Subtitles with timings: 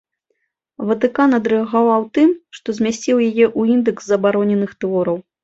[0.91, 5.17] Ватыкан адрэагаваў тым, што змясціў яе ў індэкс забароненых твораў.